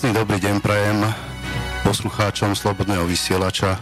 Krásny 0.00 0.16
dobrý 0.16 0.40
deň 0.40 0.64
prajem 0.64 0.96
poslucháčom 1.84 2.56
Slobodného 2.56 3.04
vysielača. 3.04 3.76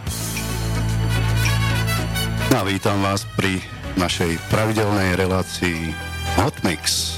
A 2.51 2.59
vítam 2.67 2.99
vás 2.99 3.23
pri 3.39 3.63
našej 3.95 4.35
pravidelnej 4.51 5.15
relácii 5.15 5.95
Hotmix. 6.35 7.15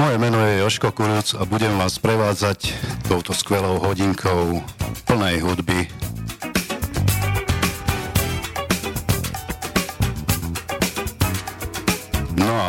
Moje 0.00 0.16
meno 0.16 0.40
je 0.40 0.64
Joško 0.64 0.96
Kuruc 0.96 1.36
a 1.36 1.44
budem 1.44 1.76
vás 1.76 2.00
prevádzať 2.00 2.80
touto 3.12 3.36
skvelou 3.36 3.76
hodinkou 3.76 4.64
plnej 5.04 5.44
hudby 5.44 5.84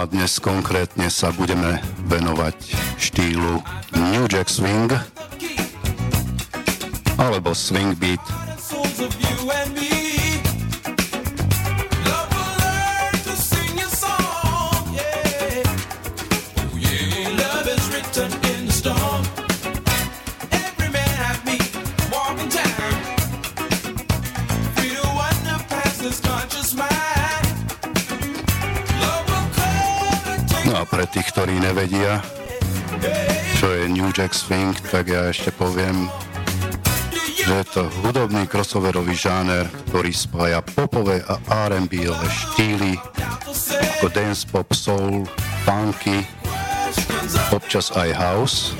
a 0.01 0.09
dnes 0.09 0.41
konkrétne 0.41 1.13
sa 1.13 1.29
budeme 1.29 1.77
venovať 2.09 2.73
štýlu 2.97 3.61
New 3.93 4.25
Jack 4.25 4.49
Swing 4.49 4.89
alebo 7.21 7.53
Swing 7.53 7.93
Beat. 8.01 8.17
Tých, 31.09 31.31
ktorí 31.33 31.57
nevedia, 31.57 32.21
čo 33.57 33.71
je 33.71 33.89
New 33.89 34.09
Jack 34.13 34.33
Swing, 34.33 34.73
tak 34.89 35.09
ja 35.09 35.29
ešte 35.29 35.49
poviem, 35.53 36.09
že 37.41 37.53
je 37.61 37.65
to 37.73 37.83
hudobný 38.05 38.45
crossoverový 38.45 39.17
žáner, 39.17 39.65
ktorý 39.89 40.13
spája 40.13 40.61
popové 40.61 41.25
a 41.25 41.41
R&B 41.69 42.05
štýly 42.29 43.01
ako 44.01 44.07
dance 44.17 44.49
pop, 44.49 44.65
soul, 44.73 45.25
funky, 45.61 46.25
občas 47.53 47.93
aj 47.93 48.09
house. 48.17 48.73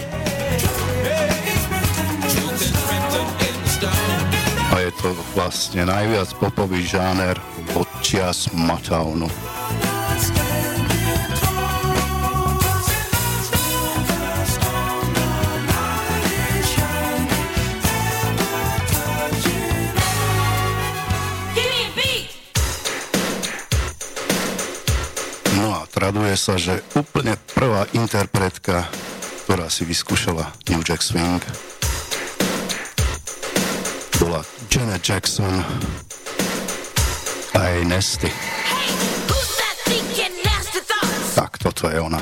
A 4.74 4.76
je 4.82 4.92
to 4.98 5.14
vlastne 5.38 5.86
najviac 5.86 6.30
popový 6.42 6.82
žáner 6.82 7.38
od 7.78 7.86
čias 8.02 8.50
Matownu. 8.54 9.61
Traduje 26.12 26.36
sa, 26.36 26.60
že 26.60 26.84
úplne 27.00 27.40
prvá 27.56 27.88
interpretka, 27.96 28.84
ktorá 29.48 29.72
si 29.72 29.88
vyskúšala 29.88 30.44
New 30.68 30.84
Jack 30.84 31.00
Swing, 31.08 31.40
bola 34.20 34.44
Janet 34.68 35.08
Jackson 35.08 35.64
a 37.56 37.60
jej 37.64 37.88
Nesty. 37.88 38.28
Tak, 41.32 41.56
toto 41.64 41.88
je 41.88 41.96
ona. 42.04 42.20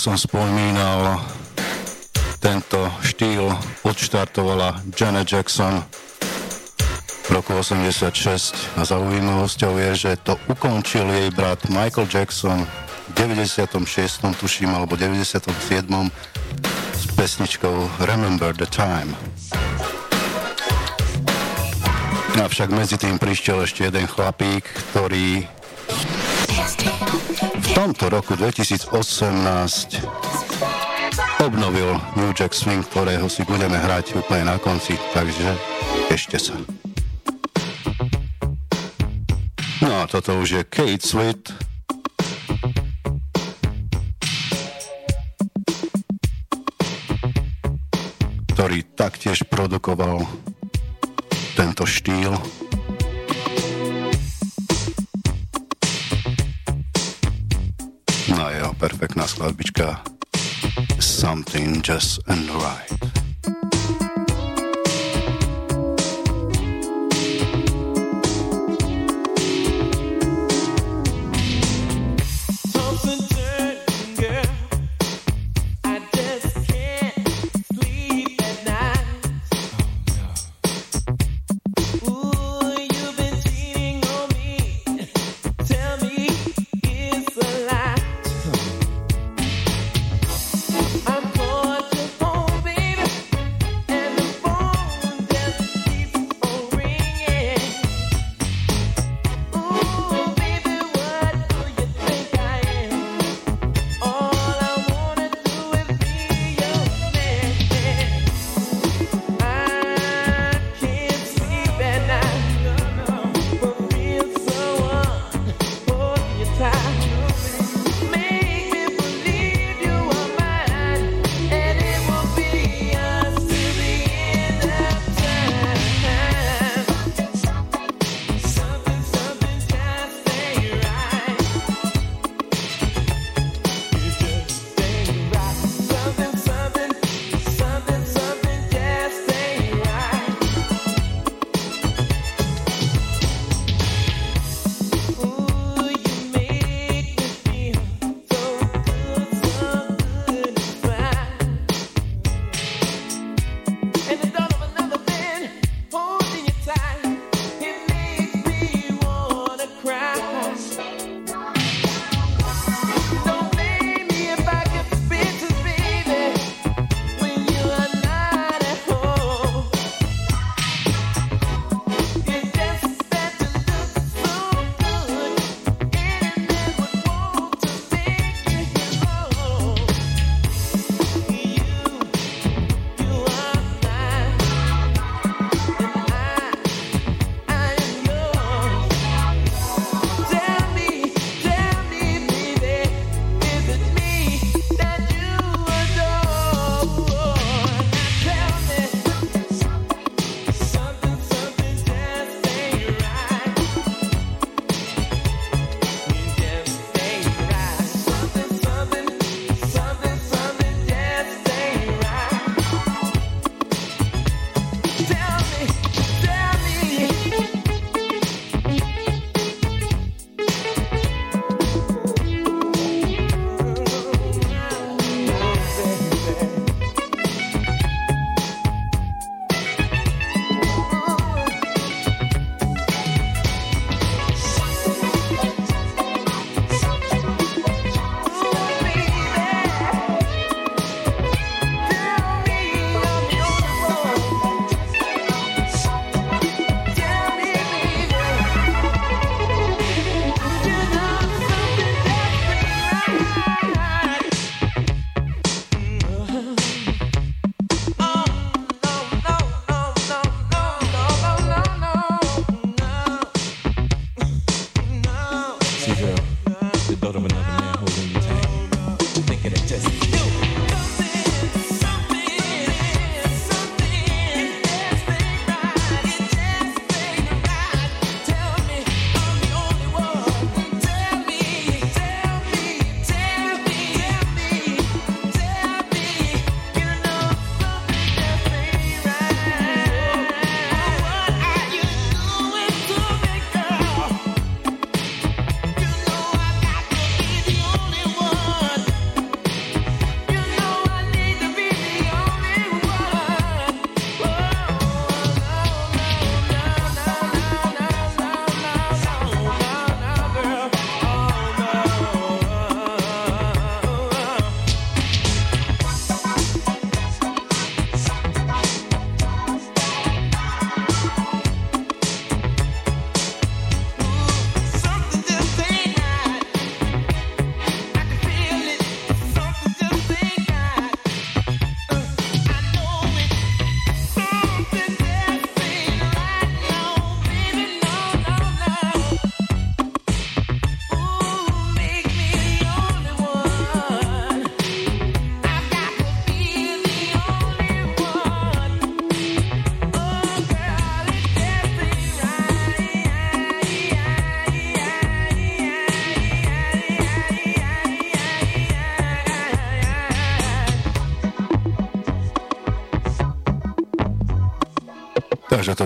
Ako 0.00 0.16
som 0.16 0.32
spomínal, 0.32 1.20
tento 2.40 2.88
štýl 3.04 3.52
odštartovala 3.84 4.80
Janet 4.96 5.28
Jackson 5.28 5.84
v 7.28 7.36
roku 7.36 7.52
86 7.52 8.80
a 8.80 8.88
zaujímavosťou 8.88 9.76
je, 9.76 9.90
že 10.08 10.12
to 10.24 10.40
ukončil 10.48 11.04
jej 11.04 11.28
brat 11.36 11.68
Michael 11.68 12.08
Jackson 12.08 12.64
v 13.12 13.28
96. 13.28 13.76
tuším, 14.40 14.72
alebo 14.72 14.96
97. 14.96 15.52
s 16.96 17.04
pesničkou 17.12 18.00
Remember 18.00 18.56
the 18.56 18.64
Time. 18.72 19.12
Avšak 22.40 22.72
medzi 22.72 22.96
tým 22.96 23.20
prišiel 23.20 23.68
ešte 23.68 23.84
jeden 23.84 24.08
chlapík, 24.08 24.64
ktorý 24.96 25.44
v 27.60 27.68
tomto 27.74 28.08
roku 28.12 28.36
2018 28.36 28.92
obnovil 31.40 31.96
New 32.16 32.32
Jack 32.36 32.52
Swing, 32.52 32.84
ktorého 32.84 33.28
si 33.28 33.44
budeme 33.48 33.80
hrať 33.80 34.16
úplne 34.16 34.52
na 34.52 34.56
konci, 34.60 34.96
takže 35.16 35.48
ešte 36.12 36.36
sa. 36.36 36.56
No 39.80 40.04
a 40.04 40.08
toto 40.08 40.36
už 40.40 40.48
je 40.60 40.62
Kate 40.68 41.04
Sweet. 41.04 41.70
ktorý 48.60 48.84
taktiež 48.92 49.40
produkoval 49.48 50.20
tento 51.56 51.88
štýl. 51.88 52.36
Perfektná 58.80 59.26
skladbička. 59.26 60.00
Something 61.00 61.84
just 61.84 62.20
and 62.28 62.48
right. 62.48 63.29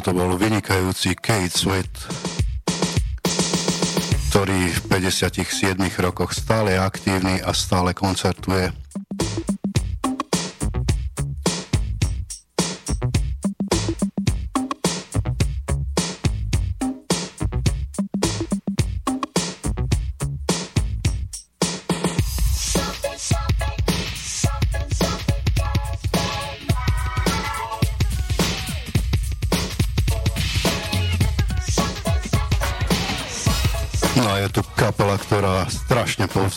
Toto 0.04 0.20
bol 0.20 0.36
vynikajúci 0.36 1.16
Kate 1.16 1.48
Sweat, 1.48 1.88
ktorý 4.28 4.68
v 4.68 4.80
57 5.00 5.80
rokoch 6.04 6.36
stále 6.36 6.76
aktívny 6.76 7.40
a 7.40 7.56
stále 7.56 7.96
koncertuje. 7.96 8.83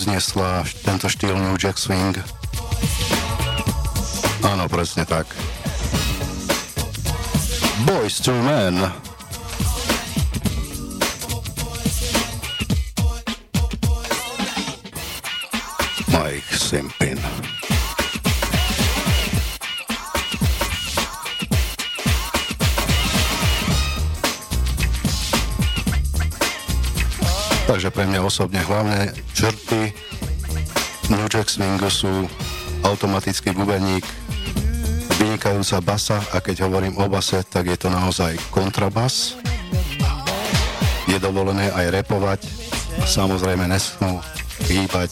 Povznesla 0.08 0.64
tento 0.88 1.12
štýl 1.12 1.36
New 1.36 1.60
Jack 1.60 1.76
Swing. 1.76 2.16
Áno, 4.40 4.64
presne 4.72 5.04
tak. 5.04 5.28
Boys 7.84 8.16
to 8.24 8.32
Men. 8.40 8.88
Mike 16.16 16.56
Simpin. 16.56 17.20
Takže 27.68 27.92
pre 27.92 28.08
mňa 28.08 28.24
osobne 28.24 28.64
hlavné 28.64 29.12
črty 29.36 29.92
New 31.12 31.28
Jack 31.28 31.52
Swingu 31.52 31.92
sú 31.92 32.24
automatický 32.88 33.52
bubeník, 33.52 34.08
vynikajúca 35.20 35.84
basa 35.84 36.24
a 36.32 36.40
keď 36.40 36.64
hovorím 36.64 36.96
o 36.96 37.12
base, 37.12 37.44
tak 37.44 37.68
je 37.68 37.76
to 37.76 37.92
naozaj 37.92 38.40
kontrabas. 38.56 39.36
Je 41.12 41.20
dovolené 41.20 41.68
aj 41.76 41.92
repovať 41.92 42.40
a 43.00 43.06
samozrejme 43.08 43.68
nesmú 43.68 44.24
chýbať 44.64 45.12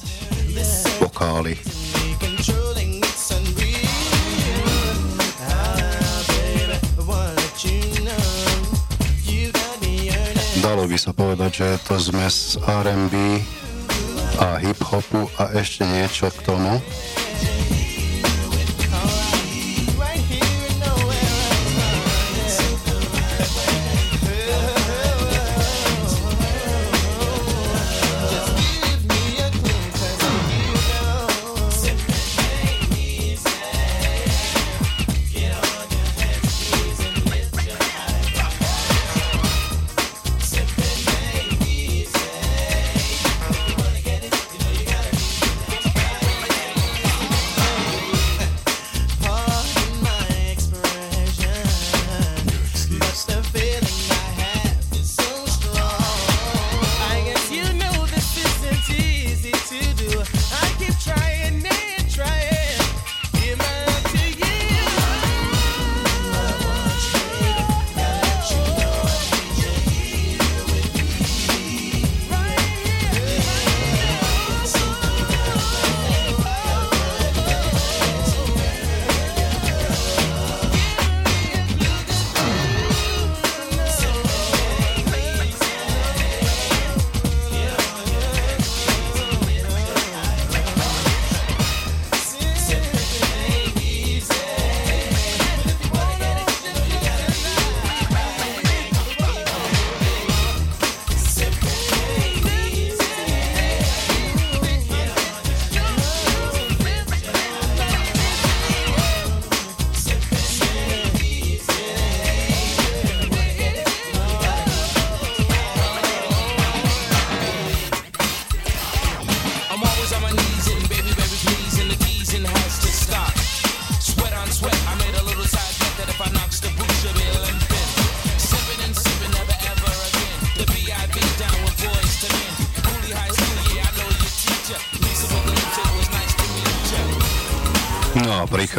vokály. 1.04 1.75
Dalo 10.66 10.90
by 10.90 10.98
sa 10.98 11.14
povedať, 11.14 11.62
že 11.62 11.66
je 11.78 11.80
to 11.86 11.96
zmes 12.02 12.58
R&B 12.58 13.14
a 14.42 14.58
hip-hopu 14.58 15.30
a 15.38 15.54
ešte 15.62 15.86
niečo 15.86 16.34
k 16.34 16.42
tomu. 16.42 16.82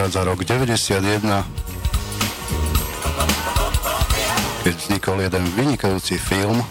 Prichádza 0.06 0.22
rok 0.22 0.46
91, 0.46 1.42
keď 4.62 4.74
vznikol 4.78 5.18
jeden 5.18 5.44
vynikajúci 5.58 6.14
film. 6.14 6.62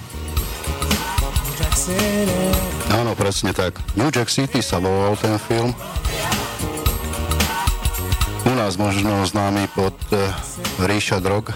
Áno, 2.95 3.11
presne 3.19 3.51
tak. 3.51 3.75
New 3.99 4.07
Jack 4.07 4.31
City 4.31 4.63
sa 4.63 4.79
volal 4.79 5.19
ten 5.19 5.35
film. 5.35 5.75
U 8.47 8.55
nás 8.55 8.79
možno 8.79 9.27
známy 9.27 9.67
pod 9.75 9.99
uh, 10.15 10.31
Ríša 10.87 11.19
drog. 11.19 11.51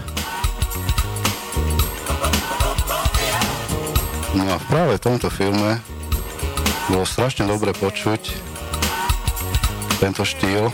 No 4.35 4.43
a 4.51 4.59
práve 4.67 4.99
v 4.99 5.03
tomto 5.07 5.31
filme 5.31 5.79
bolo 6.91 7.07
strašne 7.07 7.47
dobre 7.47 7.71
počuť 7.71 8.35
tento 10.03 10.27
štýl. 10.27 10.67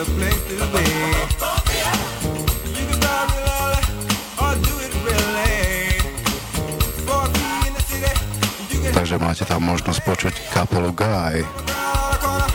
The 0.00 0.06
place 0.16 0.40
to 0.48 0.64
be. 0.72 0.80
You 2.72 2.84
can 2.88 2.96
start 3.02 3.36
real 3.36 3.68
or 4.40 4.52
do 4.64 4.72
it 4.80 4.92
real 5.04 5.26
late. 5.36 6.00
4 7.04 7.28
in 7.68 7.72
the 7.76 7.84
city, 7.84 8.08
you 8.72 8.80
can 8.80 8.96
Takže 8.96 9.20
máte 9.20 9.44
tam 9.44 9.60
možnosť 9.60 10.00
počuť 10.00 10.34
kapelu 10.56 10.96
Guy. 10.96 11.44
around 11.44 12.16
the 12.16 12.18
corner, 12.24 12.48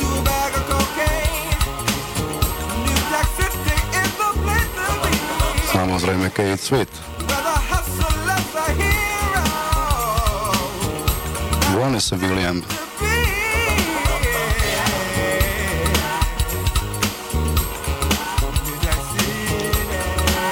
do 0.00 0.08
a 12.82 12.85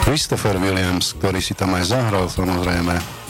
Christopher 0.04 0.60
Williams, 0.60 1.16
ktorý 1.16 1.40
si 1.40 1.56
tam 1.56 1.72
aj 1.80 1.96
zahral 1.96 2.28
samozrejme. 2.28 3.23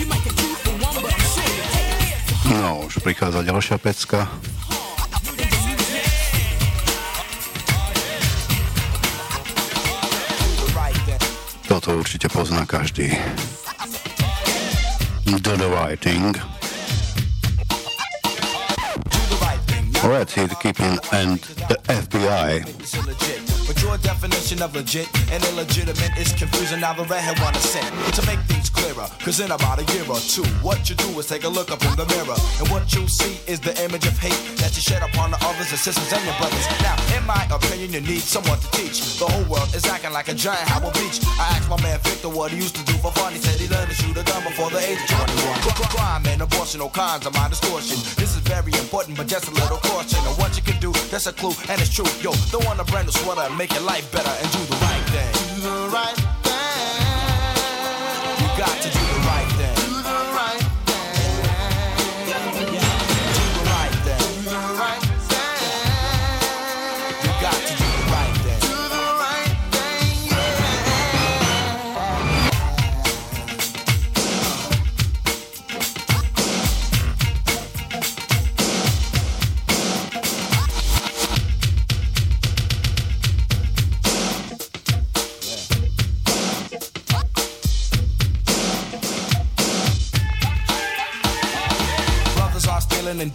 You 0.00 0.08
might 0.08 0.24
can 0.24 0.32
choose 0.32 0.56
for 0.64 0.72
one, 0.80 0.96
but 0.96 1.12
I'm 1.12 1.20
sure 1.28 1.44
you'll 1.44 1.68
take 1.68 1.92
it. 2.08 2.56
No, 2.56 2.88
už 2.88 3.04
prichádza 3.04 3.44
ďalšia 3.44 3.76
pecka. 3.76 4.32
Toto 11.68 12.00
určite 12.00 12.32
pozná 12.32 12.64
každý. 12.64 13.12
Do 15.26 15.56
the 15.56 15.68
right 15.68 15.98
thing. 15.98 16.34
Red 20.08 20.30
Heat 20.30 20.50
Keeping 20.60 20.98
and 21.12 21.40
the 21.68 21.78
FBI. 21.88 23.05
Your 23.96 24.12
definition 24.12 24.60
of 24.60 24.76
legit 24.76 25.08
and 25.32 25.42
illegitimate 25.44 26.18
is 26.18 26.30
confusing. 26.34 26.80
Now 26.80 26.92
the 26.92 27.04
redhead 27.04 27.40
wanna 27.40 27.60
send 27.60 27.88
to 28.12 28.20
make 28.26 28.40
things 28.40 28.68
clearer. 28.68 29.08
Cause 29.24 29.40
in 29.40 29.50
about 29.50 29.80
a 29.80 29.84
year 29.94 30.04
or 30.04 30.20
two, 30.20 30.44
what 30.60 30.90
you 30.90 30.96
do 30.96 31.08
is 31.18 31.26
take 31.26 31.44
a 31.44 31.48
look 31.48 31.70
up 31.70 31.80
in 31.80 31.96
the 31.96 32.04
mirror. 32.12 32.36
And 32.60 32.68
what 32.68 32.92
you 32.92 33.08
see 33.08 33.40
is 33.48 33.58
the 33.58 33.72
image 33.82 34.04
of 34.04 34.12
hate 34.18 34.36
that 34.60 34.76
you 34.76 34.82
shed 34.82 35.02
upon 35.02 35.30
the 35.30 35.40
others, 35.48 35.70
the 35.70 35.78
sisters, 35.78 36.12
and 36.12 36.22
your 36.28 36.36
brothers. 36.36 36.66
Now, 36.84 36.96
in 37.16 37.24
my 37.24 37.40
opinion, 37.48 37.94
you 37.96 38.02
need 38.02 38.20
someone 38.20 38.58
to 38.60 38.68
teach. 38.76 39.00
The 39.16 39.24
whole 39.32 39.48
world 39.48 39.72
is 39.74 39.86
acting 39.86 40.12
like 40.12 40.28
a 40.28 40.34
giant 40.34 40.68
Howard 40.68 40.92
Beach. 40.92 41.16
I 41.40 41.56
asked 41.56 41.70
my 41.70 41.80
man 41.80 41.98
Victor 42.04 42.28
what 42.28 42.50
he 42.52 42.58
used 42.58 42.76
to 42.76 42.84
do 42.84 42.92
for 43.00 43.12
fun. 43.12 43.32
He 43.32 43.38
said 43.38 43.56
he 43.56 43.66
learned 43.72 43.88
to 43.88 43.96
shoot 43.96 44.12
a 44.12 44.24
gun 44.28 44.44
before 44.44 44.68
the 44.68 44.84
age 44.84 45.00
of 45.00 45.24
21. 45.24 45.72
Cr- 45.72 45.88
Crime 45.96 46.26
and 46.26 46.42
abortion, 46.42 46.82
all 46.82 46.90
kinds 46.90 47.24
of 47.24 47.32
my 47.32 47.48
distortion. 47.48 47.96
This 48.20 48.36
is 48.36 48.44
very 48.44 48.72
important, 48.76 49.16
but 49.16 49.26
just 49.26 49.48
a 49.48 49.54
little 49.56 49.78
caution. 49.88 50.20
And 50.28 50.36
what 50.36 50.52
you 50.52 50.62
can 50.62 50.76
do, 50.80 50.92
that's 51.08 51.26
a 51.26 51.32
clue, 51.32 51.56
and 51.70 51.80
it's 51.80 51.88
true. 51.88 52.04
Yo, 52.20 52.32
throw 52.52 52.60
on 52.68 52.78
a 52.78 52.84
brand 52.84 53.06
new 53.06 53.12
sweater 53.12 53.40
and 53.40 53.56
make 53.56 53.72
your 53.72 53.85
life 53.86 54.10
better 54.10 54.28
and 54.42 54.50
do 54.50 54.58
the 54.66 54.74
right 54.82 55.04
thing. 55.14 55.32
Do 55.54 55.62
the 55.62 55.88
right 55.94 56.16
thing. 56.42 57.06
You 58.42 58.48
got 58.58 58.82
to 58.82 58.90
do 58.90 59.05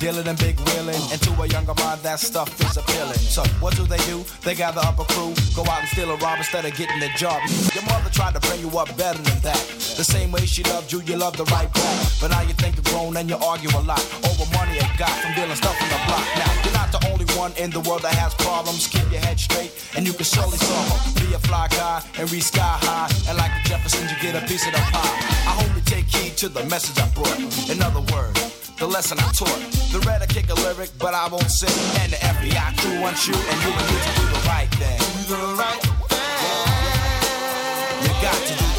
dealing 0.02 0.28
and 0.28 0.38
big 0.40 0.60
wheeling. 0.66 0.98
And 1.14 1.22
to 1.22 1.32
a 1.42 1.48
younger 1.48 1.76
mind, 1.78 2.02
that 2.02 2.20
stuff 2.20 2.50
is 2.60 2.76
appealing. 2.76 3.22
So 3.22 3.46
what 3.62 3.78
do 3.78 3.86
they 3.86 4.02
do? 4.10 4.26
They 4.42 4.56
gather 4.56 4.82
up 4.82 4.98
a 4.98 5.06
crew, 5.14 5.32
go 5.56 5.62
out 5.70 5.86
and 5.86 5.90
steal 5.90 6.10
a 6.10 6.18
rob 6.18 6.40
instead 6.40 6.66
of 6.66 6.74
getting 6.74 7.02
a 7.04 7.12
job. 7.16 7.40
Your 7.78 7.86
mother 7.86 8.10
tried 8.10 8.34
to 8.34 8.42
bring 8.42 8.60
you 8.60 8.74
up 8.82 8.90
better 8.98 9.22
than 9.22 9.40
that. 9.46 9.62
The 9.96 10.04
same 10.04 10.32
way 10.32 10.46
she 10.50 10.64
loved 10.64 10.92
you, 10.92 11.02
you 11.02 11.16
love 11.16 11.38
the 11.38 11.46
right 11.54 11.72
back. 11.72 11.98
But 12.20 12.32
now 12.34 12.42
you 12.42 12.54
think 12.58 12.76
you're 12.76 12.90
grown 12.90 13.16
and 13.16 13.30
you 13.30 13.38
argue 13.38 13.70
a 13.78 13.84
lot 13.86 14.02
over 14.26 14.46
money 14.58 14.74
you 14.74 14.90
got 14.98 15.14
from 15.22 15.36
dealing 15.38 15.56
stuff 15.56 15.78
on 15.78 15.90
the 15.94 16.02
block. 16.10 16.26
Now 16.34 16.52
you're 16.66 16.74
not 16.74 16.90
the 16.92 17.02
only 17.14 17.26
one 17.38 17.54
in 17.62 17.70
the 17.70 17.82
world 17.82 18.02
that 18.02 18.16
has 18.18 18.34
problems. 18.34 18.88
Keep 18.88 19.06
your 19.12 19.22
head 19.22 19.40
straight 19.40 19.72
and 19.96 20.08
you 20.08 20.14
can 20.14 20.26
surely 20.26 20.58
solve 20.58 20.90
them. 20.90 21.30
Be 21.30 21.34
a 21.36 21.40
fly 21.46 21.68
guy 21.70 22.02
and 22.18 22.26
reach 22.32 22.50
sky 22.50 22.76
high. 22.82 23.10
And 23.30 23.38
like 23.38 23.54
the 23.62 23.70
Jeffersons, 23.70 24.10
you 24.10 24.18
get 24.18 24.34
a 24.34 24.42
piece 24.48 24.66
of 24.66 24.74
the 24.74 24.82
pie. 24.90 25.18
I 25.46 25.54
hope 25.62 25.70
you 25.78 25.82
take 25.86 26.10
heed 26.10 26.38
to 26.42 26.50
the 26.50 26.66
message 26.66 26.98
I 26.98 27.08
brought. 27.14 27.38
In 27.70 27.84
other 27.84 28.02
words, 28.10 28.71
the 28.82 28.88
lesson 28.88 29.20
I 29.20 29.32
taught. 29.32 29.62
The 29.94 30.00
red 30.08 30.24
I 30.24 30.26
kick 30.26 30.50
a 30.50 30.56
lyric, 30.56 30.90
but 30.98 31.14
I 31.14 31.28
won't 31.28 31.52
sing. 31.52 31.70
And 32.02 32.12
the 32.12 32.18
FBI 32.18 32.78
crew 32.80 33.00
wants 33.00 33.28
you, 33.28 33.36
and 33.36 33.62
you 33.62 33.70
you 33.78 34.02
to 34.02 34.12
do 34.20 34.26
the 34.26 34.42
right 34.50 34.70
thing. 34.82 34.98
Do 35.30 35.36
the 35.38 35.54
right 35.54 35.82
thing. 36.10 36.42
You 38.02 38.10
got 38.26 38.42
to 38.48 38.54
do 38.58 38.71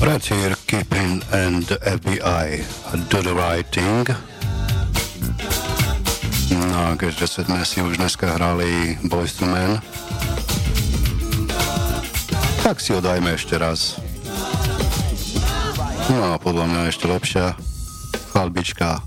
the 0.00 0.06
right 0.10 0.26
here, 0.26 0.54
Keeping 0.66 1.22
and 1.32 1.64
FBI 1.64 2.64
Do 3.08 3.22
the 3.22 3.34
Right 3.34 3.66
Thing. 3.70 4.04
No 6.50 6.98
keďže 6.98 7.46
sme 7.46 7.62
si 7.64 7.78
už 7.80 7.96
dneska 7.96 8.26
hrali 8.36 8.98
Boys 9.06 9.38
to 9.38 9.46
Men, 9.46 9.78
tak 12.66 12.82
si 12.82 12.90
ho 12.92 13.00
dajme 13.00 13.38
ešte 13.38 13.56
raz. 13.56 14.02
No 16.10 16.34
a 16.34 16.42
podľa 16.42 16.66
mňa 16.66 16.80
ešte 16.90 17.06
lepšia 17.06 17.54
chalbička 18.34 18.98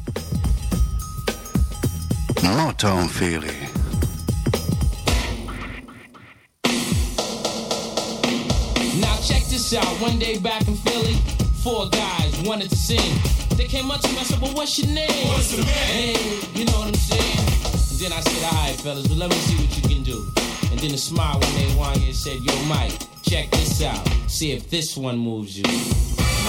Motown 2.47 3.11
Feely. 3.11 3.51
Now 9.03 9.19
check 9.19 9.43
this 9.51 9.75
out. 9.75 9.91
One 9.99 10.15
day 10.15 10.39
back 10.39 10.63
in 10.63 10.79
Philly, 10.79 11.19
four 11.59 11.91
guys 11.91 12.39
wanted 12.47 12.71
to 12.71 12.79
sing. 12.79 13.03
They 13.59 13.67
came 13.67 13.91
up 13.91 13.99
to 13.99 14.07
me 14.15 14.23
and 14.23 14.27
said, 14.31 14.39
"Well, 14.39 14.55
what's 14.55 14.79
your 14.79 14.87
name?" 14.95 15.27
What's 15.27 15.51
your 15.51 15.67
name? 15.67 15.75
Hey, 15.91 16.15
you 16.55 16.63
know 16.63 16.87
what 16.87 16.95
I'm 16.95 17.03
saying? 17.03 17.43
And 17.91 17.99
then 17.99 18.11
I 18.15 18.23
said, 18.23 18.47
"All 18.47 18.55
right, 18.63 18.79
fellas, 18.79 19.11
well 19.11 19.19
let 19.19 19.27
me 19.27 19.39
see 19.43 19.59
what 19.59 19.75
you 19.75 19.83
can 19.91 20.07
do." 20.07 20.23
And 20.71 20.79
then 20.79 20.95
a 20.95 21.01
smile 21.01 21.35
when 21.35 21.51
they 21.59 21.67
won 21.75 21.99
and 21.99 22.15
said, 22.15 22.39
"Yo, 22.47 22.55
Mike, 22.71 22.95
check 23.27 23.51
this 23.51 23.83
out. 23.83 24.07
See 24.31 24.55
if 24.55 24.71
this 24.71 24.95
one 24.95 25.19
moves 25.19 25.59
you." 25.59 25.67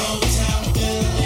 Motown 0.05 0.75
feeling. 0.75 1.24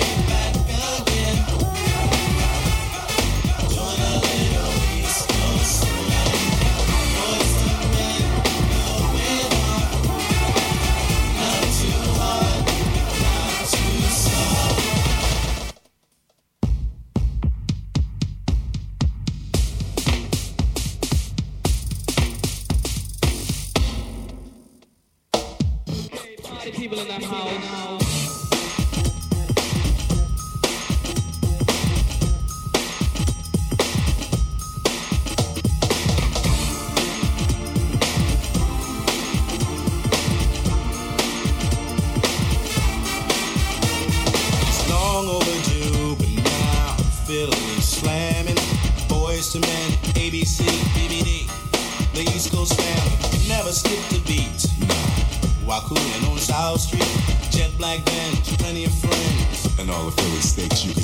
South 56.78 57.00
Street, 57.00 57.50
jet 57.50 57.76
black 57.76 58.04
bench, 58.04 58.56
plenty 58.58 58.84
of 58.84 58.94
friends, 58.94 59.78
and 59.80 59.90
all 59.90 60.04
the 60.04 60.12
Philly 60.12 60.40
steaks 60.40 60.84
you 60.84 60.97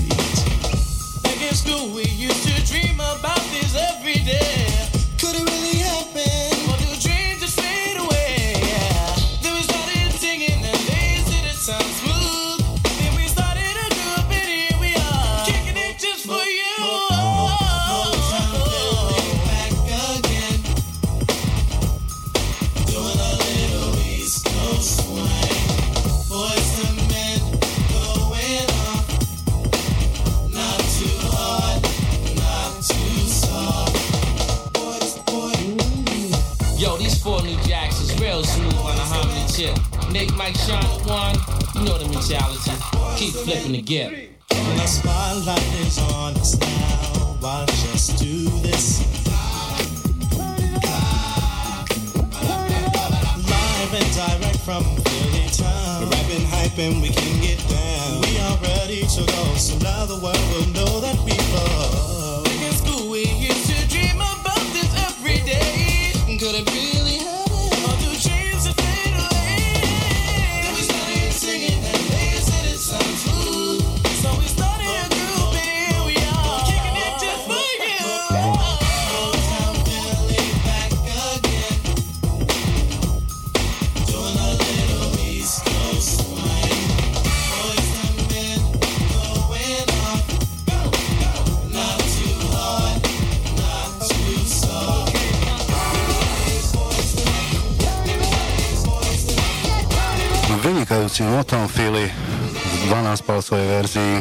Vynikajúci 100.65 101.29
Motown 101.29 101.69
Philly 101.69 102.09
v 102.09 102.73
12-palcovej 102.89 103.67
verzii 103.69 104.15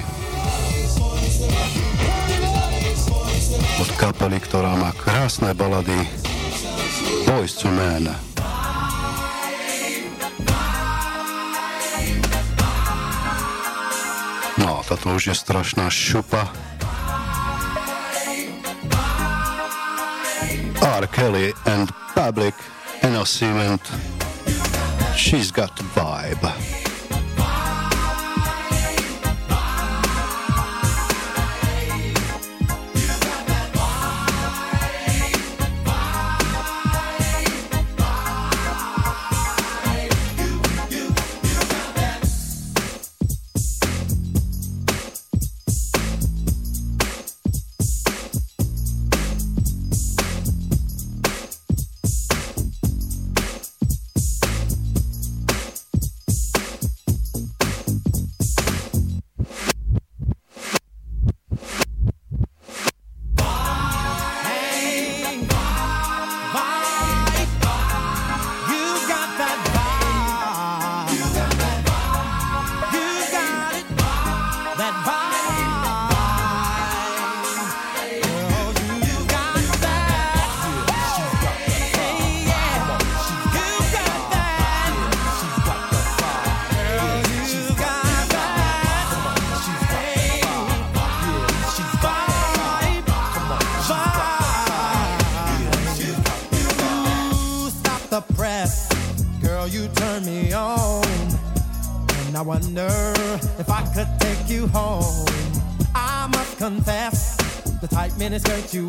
od 3.79 3.89
kapely, 3.95 4.43
ktorá 4.43 4.75
má 4.75 4.91
krásne 4.91 5.56
balady 5.56 5.95
Boys 7.23 7.56
to 7.56 7.71
Men. 7.71 8.12
No, 14.60 14.84
toto 14.84 15.15
už 15.15 15.32
je 15.32 15.36
strašná 15.39 15.88
šupa. 15.88 16.51
R. 20.84 21.03
Kelly 21.08 21.56
and 21.63 21.88
Public 22.12 22.60
Innocent 22.99 23.88
She's 25.15 25.52
got 25.52 25.76
the 25.76 25.84
vibe. 25.84 26.83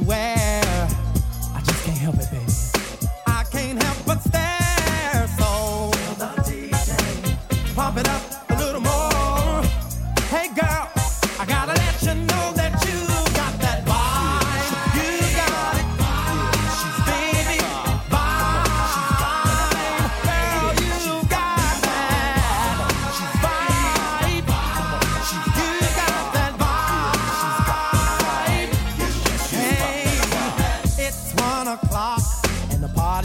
Wear. 0.06 0.62
I 1.54 1.60
just 1.64 1.84
can't 1.84 1.98
help 1.98 2.16
it, 2.16 2.30
baby. 2.30 2.44
I 3.26 3.44
can't 3.50 3.82
help 3.82 3.98
but 4.06 4.23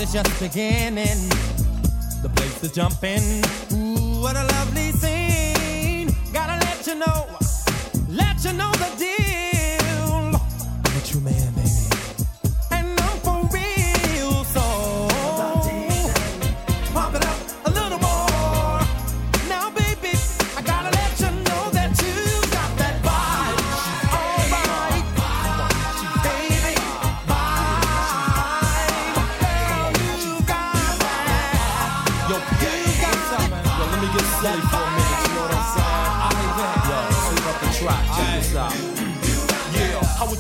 party's 0.10 0.14
just 0.14 0.40
beginning. 0.40 1.30
The 2.22 2.30
place 2.36 2.64
is 2.64 2.72
jumping. 2.72 3.22
Ooh, 3.74 4.22
what 4.22 4.36
a 4.36 4.44
lovely 4.44 4.92
scene. 4.92 6.16
Gotta 6.34 6.64
let 6.66 6.86
you 6.88 6.96
know, 6.96 7.28
let 8.08 8.44
you 8.44 8.54
know 8.54 8.72
the 8.72 8.96
deal. 8.98 9.09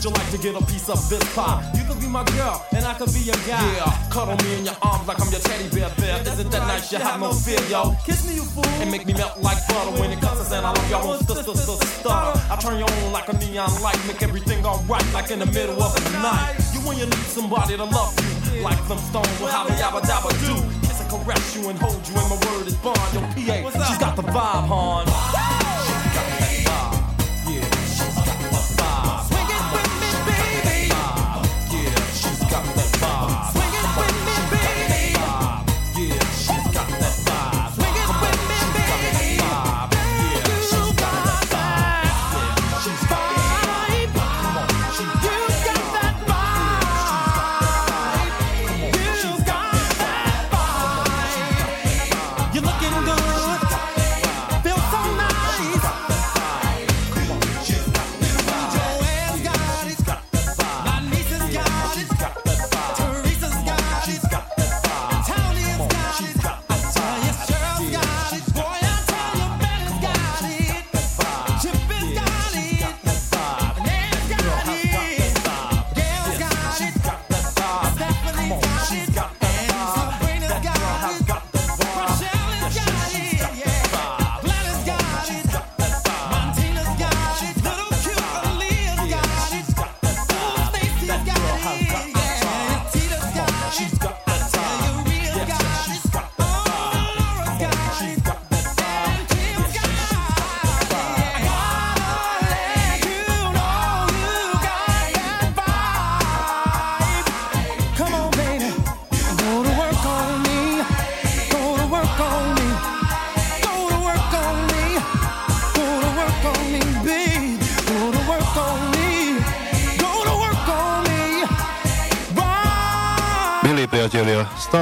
You 0.10 0.16
like 0.16 0.32
to 0.32 0.38
get 0.38 0.56
a 0.56 0.66
piece 0.66 0.90
of 0.90 0.98
this 1.10 1.22
pie? 1.36 1.62
You 1.78 1.84
could 1.86 2.00
be 2.02 2.08
my 2.08 2.24
girl, 2.36 2.66
and 2.74 2.86
I 2.86 2.94
could 2.96 3.14
be 3.14 3.22
your 3.22 3.38
guy. 3.46 3.62
Yeah, 3.78 4.10
cuddle 4.10 4.38
me 4.44 4.60
in 4.60 4.66
your 4.66 4.78
arms 4.82 5.08
like 5.08 5.22
I'm 5.22 5.30
your 5.30 5.42
teddy 5.42 5.70
bear 5.70 5.90
bear. 5.98 6.22
Isn't 6.22 6.50
that 6.52 6.66
nice? 6.66 6.92
You 6.92 7.00
have 7.00 7.20
no 7.20 7.32
fear, 7.32 7.62
yo. 7.70 7.96
Kiss 8.06 8.26
me, 8.26 8.36
you 8.36 8.44
fool. 8.44 8.66
And 8.82 8.90
make 8.90 9.06
me 9.06 9.14
melt 9.14 9.38
like 9.40 9.62
butter 9.68 9.94
when 10.02 10.12
it 10.12 10.20
comes 10.20 10.40
to 10.40 10.46
saying 10.46 10.66
I 10.66 10.74
love 10.74 10.90
y'all 10.90 11.06
won't 11.06 11.22
stutter, 11.22 11.44
stutter, 11.44 11.86
stutter. 11.86 12.40
I 12.50 12.56
turn 12.60 12.80
you 12.80 12.86
on 12.86 13.14
like 13.14 13.30
a 13.30 13.38
neon 13.38 13.70
light, 13.82 14.00
make 14.08 14.22
everything 14.24 14.66
alright 14.66 15.06
like 15.14 15.30
in 15.32 15.40
the 15.40 15.46
middle 15.46 15.82
of 15.82 15.94
the 15.94 16.10
night. 16.20 16.58
You 16.74 16.80
when 16.82 16.98
you 16.98 17.06
need 17.06 17.30
somebody 17.30 17.78
to 17.78 17.86
love 17.86 18.14
you, 18.18 18.64
like 18.64 18.80
some 18.90 18.98
stones 18.98 19.30
will 19.40 19.54
have 19.54 19.70
a 19.70 19.74
yabba 19.78 20.02
dabba 20.02 20.34
do. 20.42 20.58
Kiss 20.88 21.02
and 21.02 21.10
caress 21.10 21.56
you 21.56 21.70
and 21.70 21.78
hold 21.78 22.02
you, 22.08 22.16
and 22.18 22.30
my 22.34 22.40
word 22.50 22.66
is 22.66 22.76
bond. 22.82 22.98
Yo, 23.14 23.22
PA, 23.22 23.86
she's 23.86 23.98
got 24.00 24.16
the 24.16 24.24
vibe, 24.24 24.66
hon. 24.66 25.59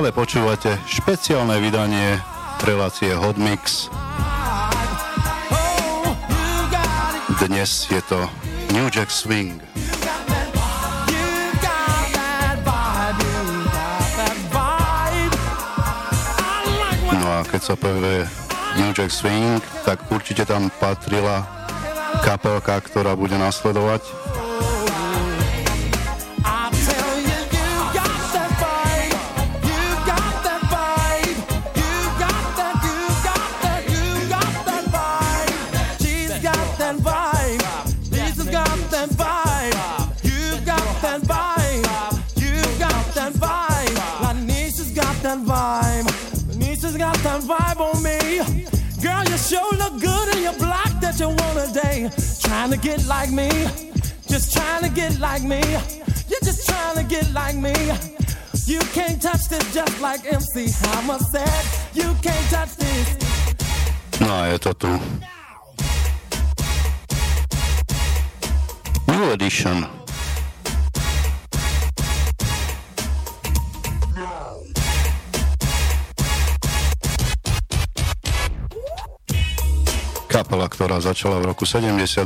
Stále 0.07 0.23
počúvate 0.23 0.71
špeciálne 0.87 1.59
vydanie 1.59 2.15
relácie 2.63 3.11
Hot 3.11 3.35
Mix. 3.35 3.91
Dnes 7.43 7.91
je 7.91 7.99
to 8.07 8.23
New 8.71 8.87
Jack 8.87 9.11
Swing. 9.11 9.59
No 17.11 17.27
a 17.27 17.43
keď 17.43 17.61
sa 17.67 17.75
povie 17.75 18.23
New 18.79 18.95
Jack 18.95 19.11
Swing, 19.11 19.59
tak 19.83 20.07
určite 20.07 20.47
tam 20.47 20.71
patrila 20.79 21.43
kapelka, 22.23 22.79
ktorá 22.79 23.11
bude 23.19 23.35
nasledovať. 23.35 24.07
Trying 52.47 52.71
to 52.71 52.77
get 52.77 53.05
like 53.07 53.29
me. 53.29 53.49
Just 54.29 54.53
trying 54.53 54.81
to 54.83 54.89
get 54.89 55.19
like 55.19 55.43
me. 55.43 55.61
You're 56.29 56.39
just 56.43 56.65
trying 56.65 56.95
to 56.95 57.03
get 57.03 57.29
like 57.33 57.57
me. 57.57 57.73
You 58.65 58.79
can't 58.93 59.21
touch 59.21 59.49
this 59.49 59.73
just 59.73 59.99
like 59.99 60.25
MC 60.25 60.71
Hammer 60.81 61.19
said. 61.19 61.65
You 61.93 62.15
can't 62.21 62.49
touch 62.49 62.75
this. 62.77 64.19
No 64.21 64.55
a 64.55 64.57
to 64.59 64.73
tu. 64.73 64.97
New 69.11 69.31
Edition. 69.31 69.96
Kapela, 80.37 80.69
ktorá 80.69 81.01
začala 81.01 81.41
v 81.41 81.49
roku 81.49 81.65
78. 81.65 82.21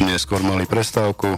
Neskôr 0.00 0.40
mali 0.40 0.64
prestávku, 0.64 1.36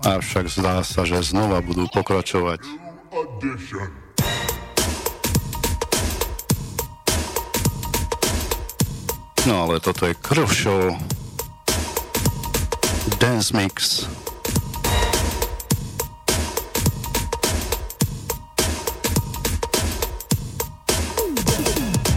avšak 0.00 0.48
zdá 0.48 0.80
sa, 0.80 1.04
že 1.04 1.20
znova 1.28 1.60
budú 1.60 1.84
pokračovať. 1.92 2.64
No 9.44 9.68
ale 9.68 9.76
toto 9.84 10.08
je 10.08 10.16
krv 10.16 10.48
show. 10.48 10.96
Dance 13.20 13.52
mix. 13.52 14.08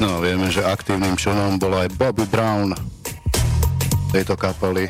No, 0.01 0.17
vieme, 0.17 0.49
že 0.49 0.65
aktívnym 0.65 1.13
členom 1.13 1.61
bol 1.61 1.77
aj 1.77 1.93
Bobby 1.93 2.25
Brown 2.25 2.73
tejto 4.09 4.33
kapely. 4.33 4.89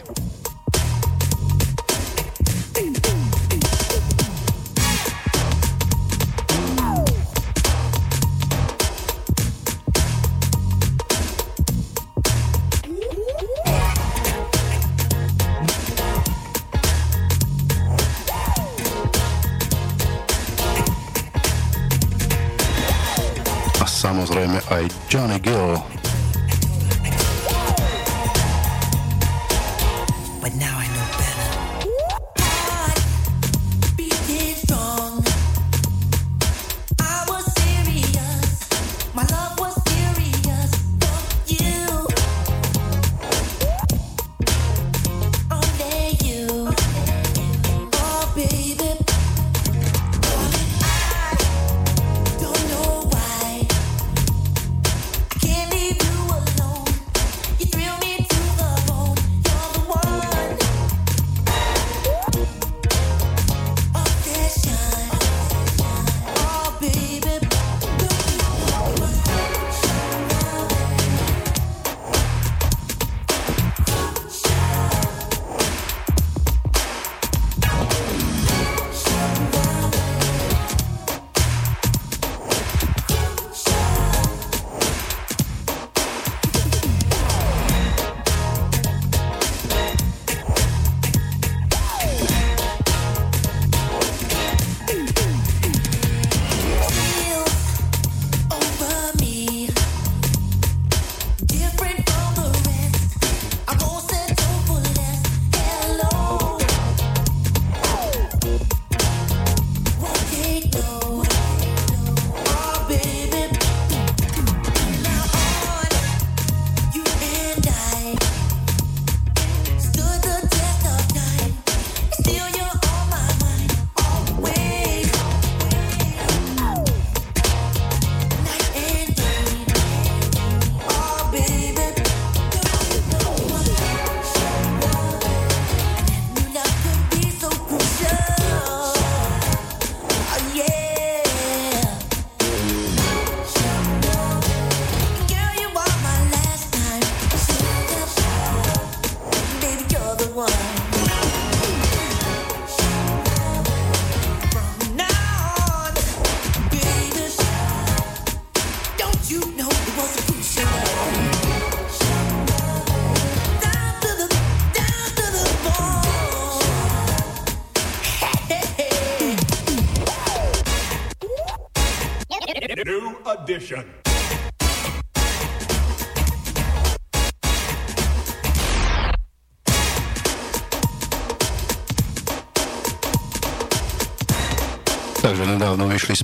Samozrejme 24.12 24.60
aj 24.67 24.84
Johnny 25.08 25.39
Gill. 25.39 26.11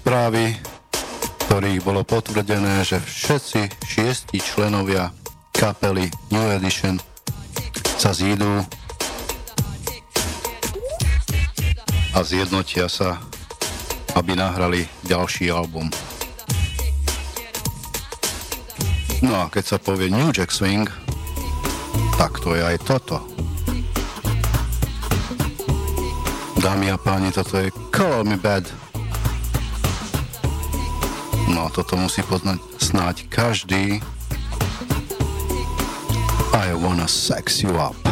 správy, 0.08 0.56
ktorých 1.52 1.84
bolo 1.84 2.00
potvrdené, 2.08 2.80
že 2.88 2.96
všetci 2.96 3.92
šiesti 3.92 4.40
členovia 4.40 5.12
kapely 5.52 6.08
New 6.32 6.48
Edition 6.48 6.96
sa 8.00 8.16
zídu 8.16 8.64
a 12.16 12.24
zjednotia 12.24 12.88
sa, 12.88 13.20
aby 14.16 14.32
nahrali 14.32 14.88
ďalší 15.04 15.52
album. 15.52 15.92
No 19.20 19.44
a 19.44 19.52
keď 19.52 19.76
sa 19.76 19.78
povie 19.84 20.08
New 20.08 20.32
Jack 20.32 20.56
Swing, 20.56 20.88
tak 22.16 22.40
to 22.40 22.56
je 22.56 22.64
aj 22.64 22.80
toto. 22.88 23.28
Dámy 26.64 26.96
a 26.96 26.98
páni, 26.98 27.36
toto 27.36 27.60
je 27.60 27.76
Call 27.92 28.24
Me 28.24 28.40
Bad 28.40 28.87
No 31.48 31.66
a 31.66 31.70
toto 31.72 31.96
musí 31.96 32.24
poznať 32.28 32.60
snáď 32.80 33.16
každý. 33.32 34.04
I 36.54 36.68
wanna 36.76 37.08
sex 37.08 37.64
you 37.64 37.72
up. 37.76 38.07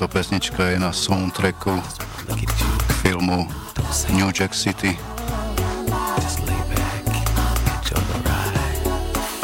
Táto 0.00 0.16
pesnička 0.16 0.64
je 0.64 0.80
na 0.80 0.96
soundtracku 0.96 1.76
k 1.76 2.90
filmu 3.04 3.44
New 4.16 4.32
Jack 4.32 4.56
City. 4.56 4.96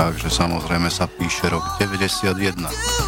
Takže 0.01 0.29
samozrejme 0.33 0.89
sa 0.89 1.13
píše 1.13 1.53
rok 1.53 1.61
91. 1.77 3.06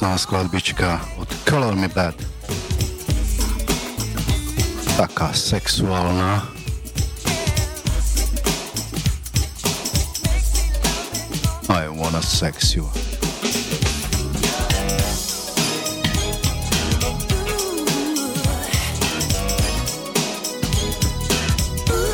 krásná 0.00 0.16
skladbička 0.16 0.96
od 1.20 1.28
Color 1.44 1.76
Me 1.76 1.84
Bad. 1.84 2.16
Taká 4.96 5.28
sexuálna. 5.36 6.48
I 11.68 11.84
wanna 11.92 12.24
sex 12.24 12.80
you. 12.80 12.88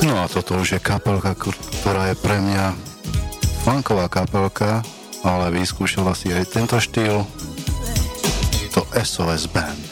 No 0.03 0.19
a 0.19 0.27
toto 0.27 0.59
už 0.59 0.75
je 0.75 0.81
kapelka, 0.83 1.39
ktorá 1.39 2.11
je 2.11 2.19
pre 2.19 2.43
mňa 2.43 2.75
funková 3.63 4.11
kapelka, 4.11 4.83
ale 5.23 5.55
vyskúšala 5.55 6.19
si 6.19 6.35
aj 6.35 6.51
tento 6.51 6.83
štýl. 6.83 7.46
SOS 8.97 9.47
Band. 9.47 9.86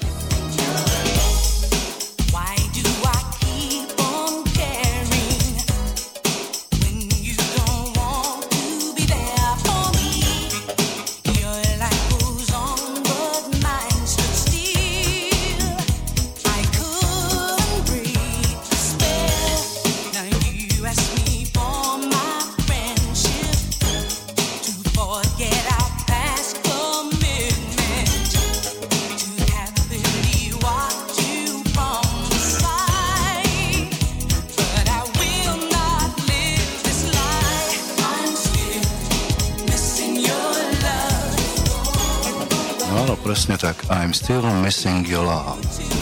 I'm 44.05 44.13
still 44.13 44.43
missing 44.61 45.07
your 45.07 45.25
love. 45.25 45.94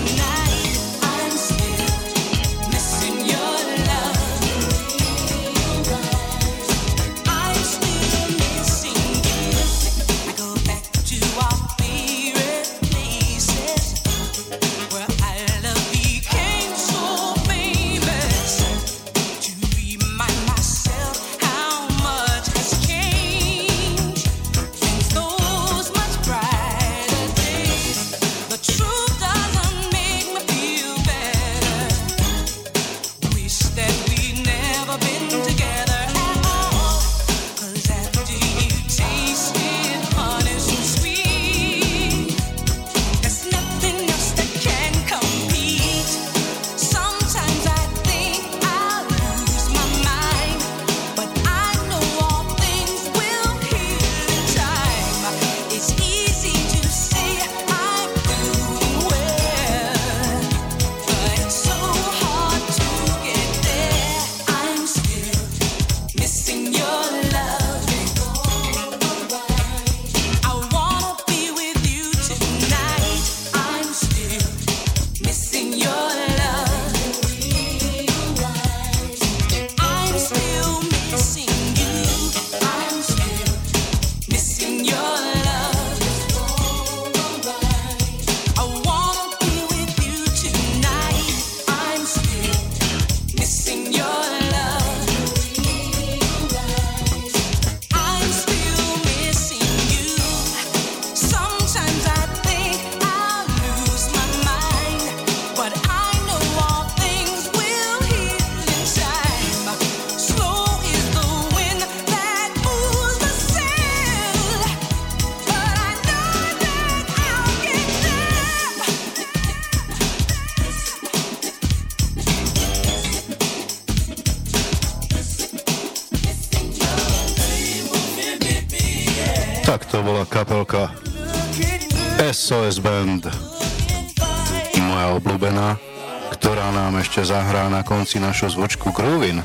Ešte 137.13 137.29
zahrá 137.29 137.69
na 137.69 137.85
konci 137.85 138.17
našu 138.17 138.49
zvučku 138.57 138.89
Groovin. 138.89 139.45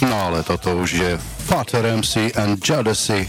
No 0.00 0.16
ale 0.16 0.40
toto 0.40 0.72
už 0.80 0.90
je 0.96 1.10
Fater 1.20 1.84
MC 1.84 2.32
and 2.32 2.64
Jodeci. 2.64 3.28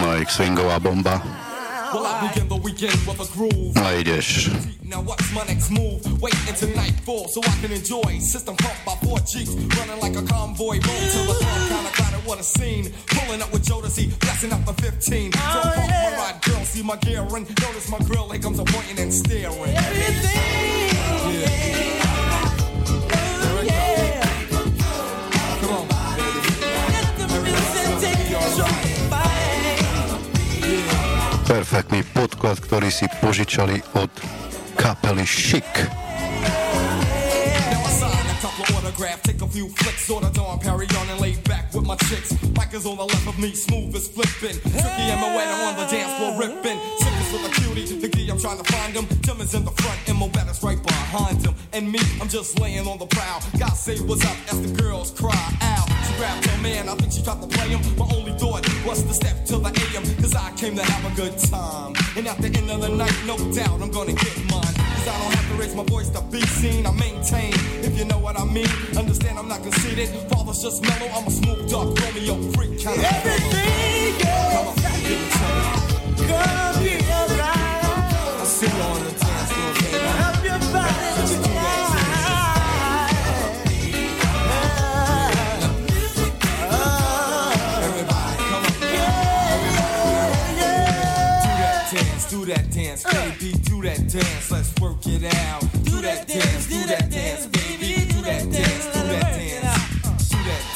Moja 0.00 0.24
swingová 0.24 0.80
bomba. 0.80 1.20
A 3.76 3.84
ideš. 4.00 4.48
Now 5.00 5.06
what's 5.06 5.32
my 5.32 5.44
next 5.44 5.70
move? 5.70 6.04
Wait 6.20 6.36
until 6.46 6.68
nightfall 6.76 7.26
so 7.28 7.40
I 7.40 7.56
can 7.62 7.72
enjoy. 7.72 8.18
System 8.20 8.54
pumped 8.56 8.84
by 8.84 8.92
four 9.00 9.18
Jeeps, 9.20 9.56
running 9.76 9.98
like 9.98 10.14
a 10.14 10.20
convoy. 10.28 10.76
Roll 10.76 11.04
to 11.14 11.20
the 11.24 11.36
front, 11.40 11.72
kinda 11.72 11.90
crowded, 11.96 12.26
what 12.28 12.38
a 12.38 12.42
scene. 12.42 12.92
Pulling 13.06 13.40
up 13.40 13.50
with 13.50 13.64
Jodeci, 13.64 14.12
blasting 14.20 14.52
up 14.52 14.62
the 14.66 14.74
15. 14.74 15.30
Don't 15.30 15.40
pump 15.40 15.88
my 15.88 16.16
ride, 16.20 16.42
girl, 16.42 16.62
see 16.64 16.82
my 16.82 16.96
gear 16.96 17.22
and 17.22 17.48
notice 17.48 17.88
my 17.88 17.98
grill. 18.00 18.28
Here 18.28 18.42
comes 18.42 18.58
a 18.58 18.64
pointing 18.64 18.98
and 19.00 19.12
staring. 19.12 19.72
Perfektný 31.48 32.04
podklad, 32.14 32.60
ktorý 32.60 32.92
si 32.92 33.08
požičali 33.24 33.82
od 33.96 34.39
kapely 35.10 35.26
Chic. 35.26 35.64
Take 39.22 39.42
a 39.42 39.46
few 39.46 39.68
flicks, 39.68 40.10
on 40.10 41.08
and 41.08 41.20
lay 41.20 41.34
back 41.44 41.72
with 41.74 41.84
my 41.84 41.96
chicks. 41.96 42.32
Mike 42.54 42.74
is 42.74 42.86
on 42.86 42.96
the 42.96 43.04
left 43.04 43.26
of 43.26 43.38
me, 43.38 43.52
smooth 43.52 43.94
as 43.96 44.08
flipping. 44.08 44.60
Tricky 44.60 45.10
and 45.10 45.20
on 45.68 45.76
the 45.76 45.86
dance 45.90 46.12
floor 46.18 46.38
ripping. 46.38 47.09
Trying 48.40 48.56
to 48.58 48.72
find 48.72 48.94
him. 48.94 49.06
Tim 49.20 49.40
is 49.40 49.54
in 49.54 49.64
the 49.64 49.70
front 49.70 49.98
and 50.08 50.16
Moetta's 50.16 50.62
right 50.62 50.82
behind 50.82 51.44
him. 51.44 51.54
And 51.72 51.92
me, 51.92 52.00
I'm 52.20 52.28
just 52.28 52.58
laying 52.58 52.86
on 52.86 52.98
the 52.98 53.06
prowl. 53.06 53.42
God 53.58 53.74
say 53.74 53.98
what's 53.98 54.24
up 54.24 54.36
as 54.52 54.62
the 54.62 54.82
girls 54.82 55.10
cry 55.10 55.44
out. 55.60 55.86
She 56.06 56.14
grabbed 56.16 56.46
her 56.46 56.62
man, 56.62 56.88
I 56.88 56.94
think 56.94 57.12
she 57.12 57.22
tried 57.22 57.40
to 57.42 57.46
play 57.46 57.68
him. 57.68 57.80
My 57.98 58.06
only 58.16 58.32
thought 58.32 58.64
was 58.86 59.02
to 59.02 59.12
step 59.12 59.44
to 59.46 59.58
the 59.58 59.68
AM, 59.68 60.04
cause 60.22 60.34
I 60.34 60.50
came 60.56 60.74
to 60.76 60.82
have 60.82 61.12
a 61.12 61.14
good 61.16 61.36
time. 61.50 61.94
And 62.16 62.26
at 62.26 62.38
the 62.38 62.48
end 62.48 62.70
of 62.70 62.80
the 62.80 62.88
night, 62.88 63.14
no 63.26 63.36
doubt 63.52 63.82
I'm 63.82 63.90
gonna 63.90 64.14
get 64.14 64.36
mine. 64.48 64.74
Cause 64.96 65.08
I 65.08 65.18
don't 65.20 65.34
have 65.34 65.48
to 65.50 65.54
raise 65.60 65.74
my 65.74 65.84
voice 65.84 66.08
to 66.10 66.22
be 66.32 66.40
seen. 66.40 66.86
I 66.86 66.92
maintain, 66.92 67.52
if 67.84 67.98
you 67.98 68.06
know 68.06 68.18
what 68.18 68.40
I 68.40 68.44
mean. 68.44 68.70
Understand 68.96 69.38
I'm 69.38 69.48
not 69.48 69.62
conceited. 69.62 70.08
Father's 70.32 70.62
just 70.62 70.82
mellow. 70.82 71.12
I'm 71.12 71.26
a 71.26 71.30
smooth 71.30 71.68
dog, 71.68 71.98
Romeo 72.00 72.40
freak. 72.52 72.82
Kind 72.82 73.00
of 73.00 73.04
Everything, 73.04 74.16
Come 74.22 74.68
on, 74.68 74.76
give 76.82 77.00
it 77.00 77.39
you 78.62 78.68
on 78.68 79.04
the 79.04 79.10
dance. 79.10 79.50
Do 91.50 91.74
that 91.74 91.90
dance, 91.90 92.30
do 92.30 92.44
that 92.44 92.70
dance, 92.70 93.04
baby, 93.04 93.52
do 93.64 93.82
that 93.82 94.08
dance, 94.08 94.50
let's 94.50 94.80
work 94.80 95.06
it 95.06 95.24
out. 95.34 95.60
Do 95.84 96.00
that 96.00 96.28
dance, 96.28 96.68
do 96.68 96.84
that 96.86 97.10
dance, 97.10 97.46
baby, 97.46 98.06
do 98.12 98.20
that 98.22 98.50
dance. 98.52 98.99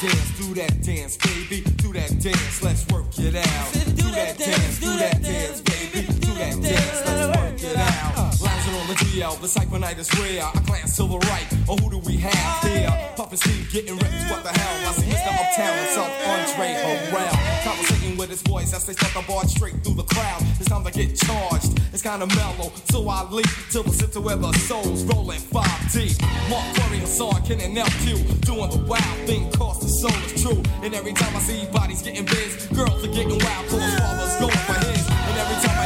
Do 0.04 0.10
that 0.10 0.18
dance, 0.18 0.36
do 0.36 0.54
that 0.54 0.82
dance, 0.82 1.16
baby, 1.16 1.60
do 1.76 1.92
that 1.94 2.10
dance, 2.20 2.62
let's 2.62 2.86
work 2.88 3.06
it 3.18 3.36
out. 3.36 3.72
Do 3.72 4.10
that 4.10 4.36
dance, 4.36 4.78
do 4.78 4.98
that 4.98 5.22
dance, 5.22 5.62
baby, 5.62 6.06
do 6.20 6.34
that 6.34 6.60
dance, 6.60 7.06
let's 7.06 7.38
work 7.38 7.62
it 7.62 7.76
out. 7.78 8.33
On 8.74 8.88
the 8.88 8.94
DL, 8.94 9.40
the 9.40 10.00
is 10.00 10.10
rare. 10.18 10.42
I 10.42 10.60
glance 10.66 10.96
to 10.96 11.04
the 11.04 11.18
right, 11.30 11.46
oh 11.68 11.76
who 11.76 11.90
do 11.90 11.98
we 11.98 12.16
have 12.16 12.62
there? 12.64 12.90
Puffin' 13.16 13.38
Steve 13.38 13.70
getting 13.70 13.94
ripped, 13.94 14.28
what 14.28 14.42
the 14.42 14.50
hell? 14.50 14.90
I 14.90 14.92
see 14.92 15.06
Mr. 15.06 15.30
Uptown 15.30 15.78
himself, 15.78 16.10
Andre 16.26 16.74
Harrell. 16.82 17.64
Conversating 17.64 18.16
with 18.16 18.30
his 18.30 18.42
voice 18.42 18.74
as 18.74 18.84
they 18.84 18.92
start 18.92 19.14
the 19.14 19.32
bar 19.32 19.46
straight 19.46 19.74
through 19.84 19.94
the 19.94 20.02
crowd. 20.02 20.42
It's 20.58 20.68
time 20.68 20.84
to 20.84 20.90
get 20.90 21.16
charged. 21.16 21.78
It's 21.92 22.02
kinda 22.02 22.26
mellow, 22.26 22.72
so 22.90 23.08
I 23.08 23.22
leap 23.30 23.46
to 23.70 23.82
the 23.82 23.92
center 23.92 24.20
where 24.20 24.36
the 24.36 24.52
soul's 24.66 25.04
rolling 25.04 25.40
5D. 25.40 26.18
Mark 26.50 26.66
Curry, 26.74 26.98
Hassan, 26.98 27.42
Ken, 27.46 27.60
and 27.60 27.78
LQ 27.78 28.18
doing 28.42 28.70
the 28.70 28.82
wild 28.90 29.18
thing, 29.24 29.50
cause 29.52 29.78
the 29.80 29.88
soul 29.88 30.18
is 30.26 30.42
true. 30.42 30.62
And 30.82 30.94
every 30.94 31.12
time 31.12 31.34
I 31.36 31.40
see 31.40 31.64
bodies 31.70 32.02
getting 32.02 32.24
biz, 32.26 32.66
girls 32.74 33.04
are 33.04 33.14
getting 33.14 33.38
wild, 33.38 33.68
cause 33.70 33.94
fathers 34.02 34.34
going 34.40 34.53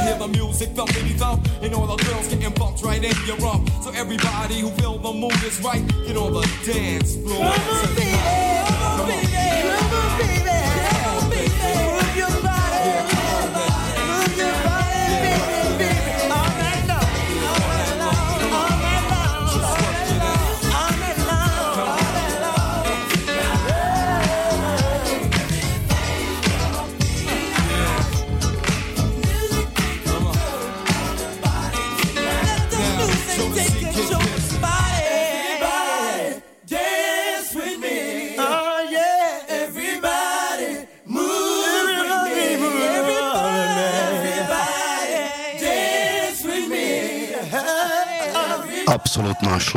hear 0.08 0.18
the 0.18 0.28
music 0.28 0.68
felt 1.18 1.38
and 1.62 1.74
all 1.74 1.86
the 1.86 2.02
girls 2.04 2.28
getting 2.28 2.52
bumped 2.54 2.82
right 2.82 3.02
in 3.04 3.14
your 3.26 3.36
room 3.38 3.66
So 3.82 3.90
everybody 3.90 4.60
who 4.60 4.70
feel 4.70 4.98
the 4.98 5.12
mood 5.12 5.42
is 5.44 5.60
right, 5.60 5.86
get 6.06 6.16
on 6.16 6.32
the 6.32 6.48
dance 6.64 7.16
floor. 7.16 7.52
Come 7.52 7.76
on, 7.76 7.94
baby, 7.94 8.16
come 8.68 9.00
on, 9.00 9.08
baby, 9.08 9.68
come 9.78 9.94
on, 9.94 10.18
baby. 10.18 10.57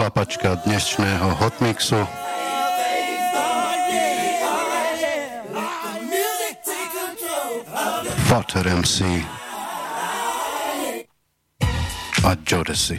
Šlapačka 0.02 0.58
dnešného 0.66 1.38
hotmixu. 1.38 2.02
Fater 8.26 8.66
MC 8.82 9.22
a 12.26 12.34
Jodeci. 12.42 12.98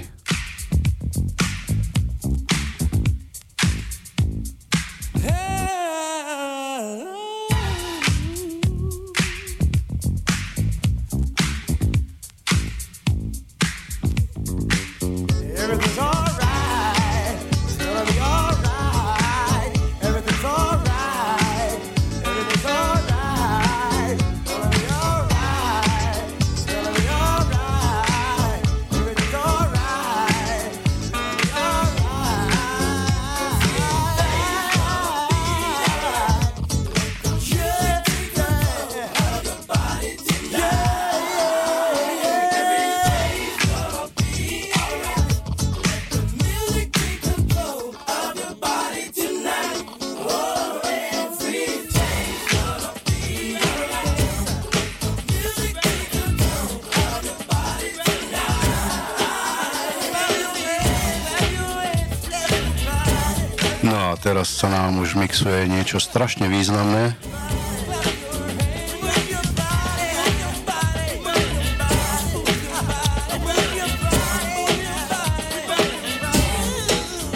Už 65.13 65.21
mixuje 65.21 65.69
niečo 65.69 66.01
strašne 66.01 66.49
významné. 66.49 67.13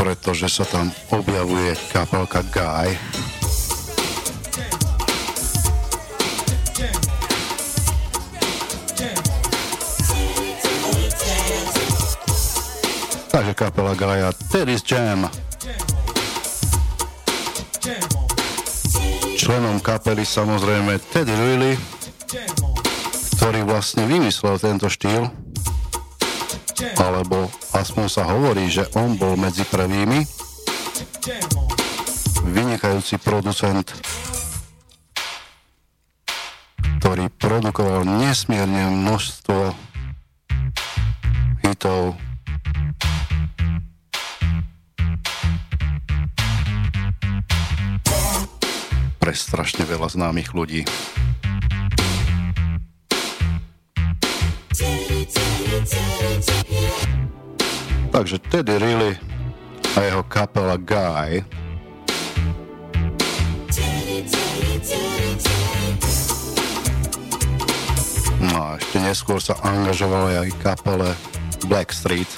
Pretože 0.00 0.48
sa 0.48 0.64
tam 0.64 0.88
objavuje 1.12 1.76
kapelka 1.92 2.40
Guy. 2.48 2.96
Takže 13.28 13.52
kapela 13.52 13.92
Gaia 13.92 14.32
Teddy's 14.48 14.80
Jam. 14.80 15.28
Členom 19.46 19.78
kapely 19.78 20.26
samozrejme 20.26 20.98
Teddy 21.14 21.30
Riley, 21.30 21.78
ktorý 23.38 23.62
vlastne 23.62 24.02
vymyslel 24.10 24.58
tento 24.58 24.90
štýl, 24.90 25.30
alebo 26.98 27.46
aspoň 27.70 28.06
sa 28.10 28.26
hovorí, 28.26 28.66
že 28.66 28.90
on 28.98 29.14
bol 29.14 29.38
medzi 29.38 29.62
prvými, 29.62 30.26
vynikajúci 32.42 33.22
producent, 33.22 33.86
ktorý 36.98 37.30
produkoval 37.38 38.02
nesmierne 38.02 38.90
množstvo 38.98 39.78
hitov 41.62 42.18
pre 49.26 49.34
strašne 49.34 49.82
veľa 49.82 50.06
známych 50.06 50.54
ľudí. 50.54 50.86
Takže 58.14 58.38
Teddy 58.46 58.78
Riley 58.78 59.18
a 59.98 60.00
jeho 60.06 60.22
kapela 60.30 60.78
Guy 60.78 61.42
No 68.46 68.54
a 68.62 68.78
ešte 68.78 69.02
neskôr 69.02 69.42
sa 69.42 69.58
angažovali 69.58 70.38
aj 70.38 70.48
kapele 70.62 71.10
Blackstreet. 71.66 72.30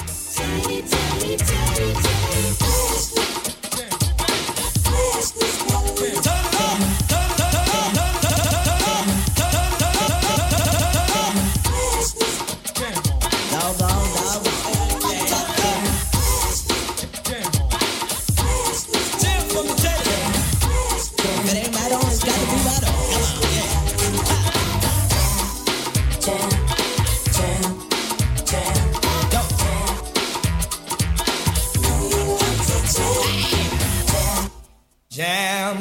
Jam, 35.18 35.76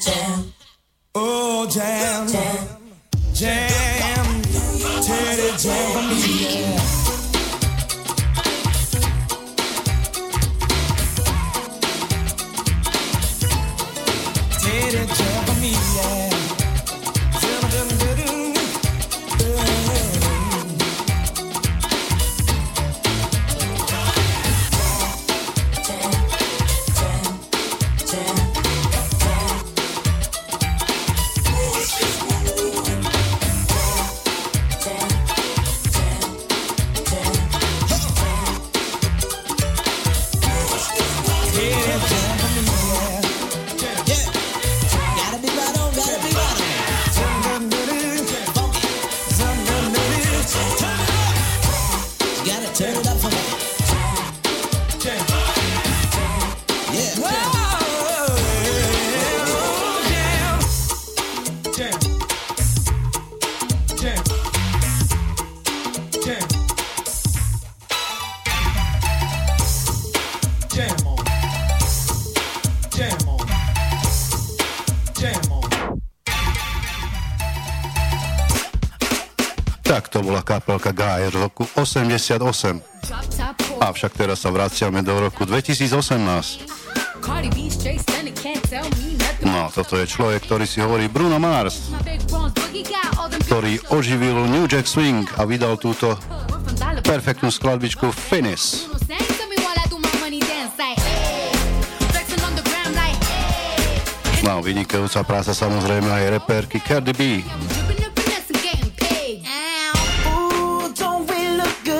jam, 0.00 0.52
oh 1.14 1.64
jam, 1.70 1.99
88. 81.90 82.78
Avšak 83.82 84.12
teraz 84.14 84.46
sa 84.46 84.54
vraciame 84.54 85.02
do 85.02 85.18
roku 85.18 85.42
2018. 85.42 85.90
No, 89.42 89.66
toto 89.74 89.98
je 89.98 90.06
človek, 90.06 90.46
ktorý 90.46 90.64
si 90.70 90.78
hovorí 90.78 91.10
Bruno 91.10 91.42
Mars, 91.42 91.90
ktorý 93.50 93.82
oživil 93.90 94.46
New 94.46 94.70
Jack 94.70 94.86
Swing 94.86 95.26
a 95.34 95.42
vydal 95.42 95.74
túto 95.82 96.14
perfektnú 97.02 97.50
skladbičku 97.50 98.14
Finish. 98.14 98.86
No, 104.46 104.62
vynikajúca 104.62 105.26
práca 105.26 105.52
samozrejme 105.52 106.06
aj 106.06 106.24
reperky 106.38 106.78
Cardi 106.80 107.12
B. 107.12 107.22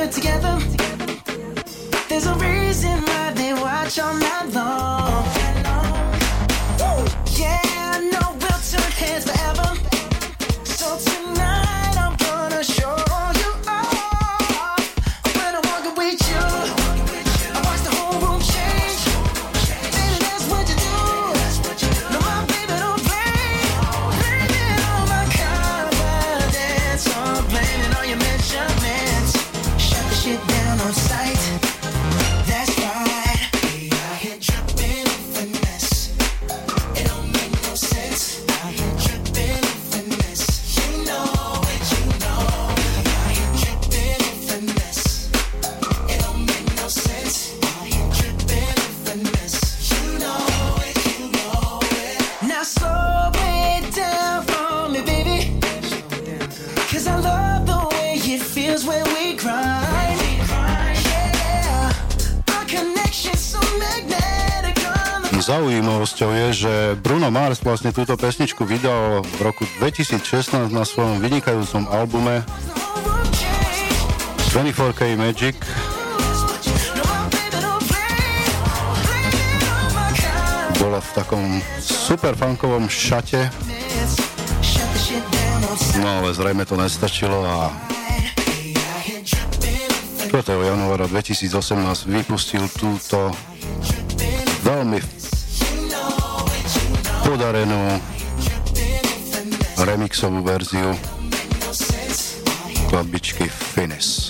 good 0.01 0.12
together. 0.12 0.30
vlastne 67.71 67.95
túto 67.95 68.18
pesničku 68.18 68.66
vydal 68.66 69.23
v 69.23 69.39
roku 69.47 69.62
2016 69.79 70.75
na 70.75 70.83
svojom 70.83 71.23
vynikajúcom 71.23 71.87
albume 71.87 72.43
24K 74.51 75.14
Magic. 75.14 75.55
Bola 80.83 80.99
v 80.99 81.11
takom 81.14 81.62
super 81.79 82.35
funkovom 82.35 82.91
šate. 82.91 83.47
No 86.03 86.27
ale 86.27 86.35
zrejme 86.35 86.66
to 86.66 86.75
nestačilo 86.75 87.39
a 87.47 87.71
5. 90.27 90.35
januára 90.43 91.07
2018 91.07 92.11
vypustil 92.11 92.66
túto 92.75 93.31
upravenú 97.51 97.98
remixovú 99.82 100.38
verziu 100.46 100.94
skladbičky 102.86 103.51
Finis. 103.51 104.30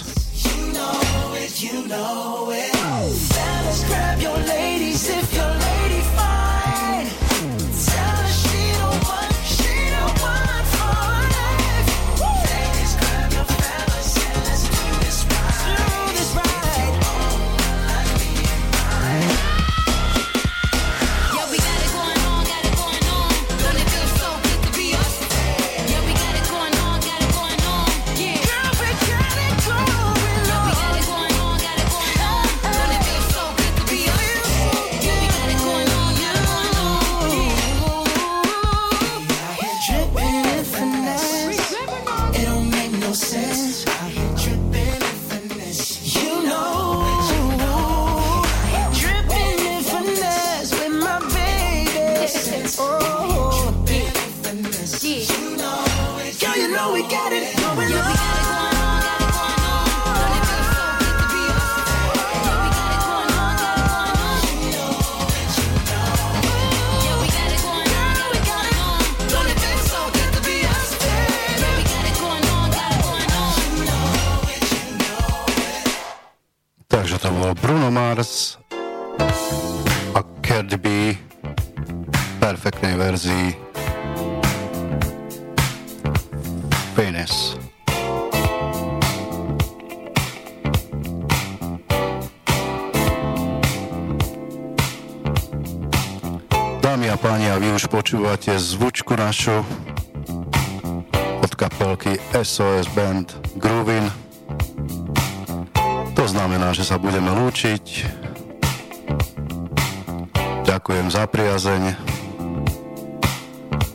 Počúvate 98.11 98.58
zvučku 98.58 99.14
našu 99.14 99.62
od 101.46 101.52
kapelky 101.54 102.18
SOS 102.34 102.90
Band 102.90 103.30
Groovin. 103.54 104.11
To 106.18 106.24
znamená, 106.26 106.74
že 106.74 106.82
sa 106.82 106.98
budeme 106.98 107.30
lúčiť. 107.30 108.11
Ďakujem 110.66 111.06
za 111.06 111.22
priazeň, 111.30 111.82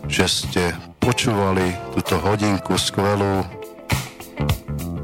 že 0.07 0.26
ste 0.32 0.72
počúvali 1.03 1.76
túto 1.99 2.16
hodinku 2.16 2.80
skvelú 2.80 3.43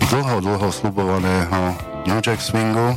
dlho, 0.07 0.39
dlho 0.39 0.72
slubovaného 0.72 1.76
New 2.07 2.24
Jack 2.24 2.39
Swingu. 2.39 2.95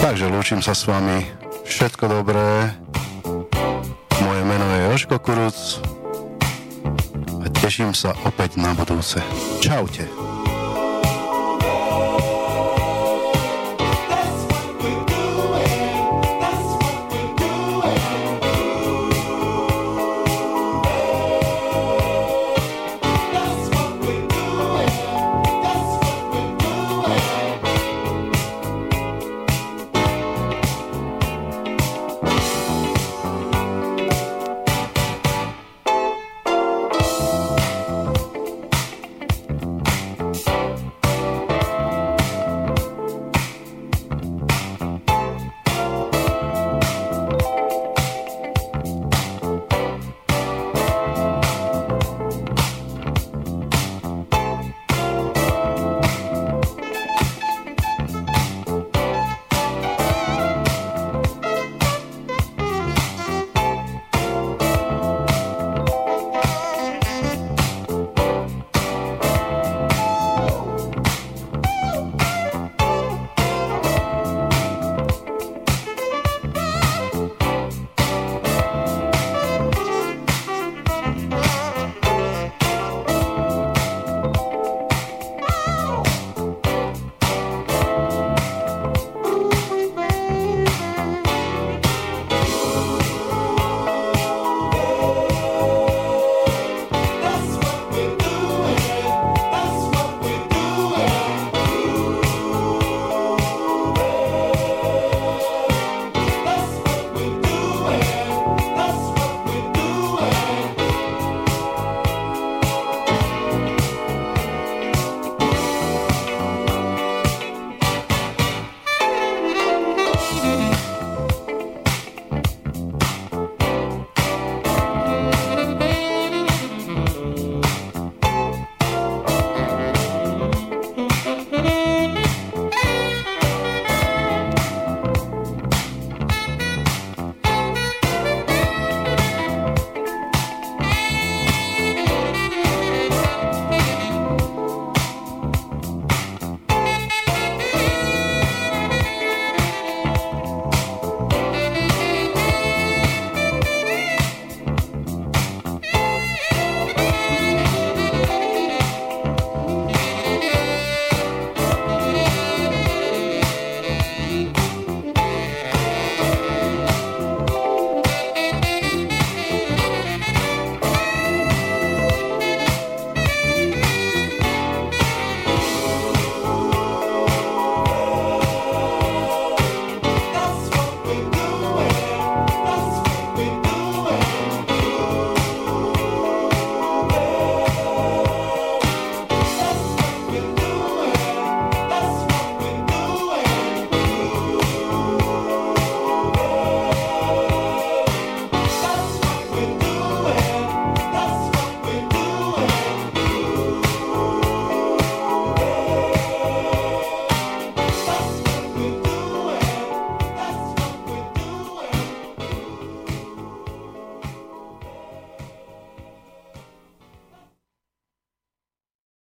Takže 0.00 0.32
lúčim 0.32 0.64
sa 0.64 0.72
s 0.72 0.88
vami 0.88 1.40
Všetko 1.70 2.10
dobré. 2.10 2.74
Moje 4.26 4.42
meno 4.42 4.66
je 4.74 4.80
Joško 4.90 5.22
Kuruc 5.22 5.78
a 7.40 7.46
teším 7.62 7.94
sa 7.94 8.10
opäť 8.26 8.58
na 8.58 8.74
budúce. 8.74 9.22
Čaute. 9.62 10.29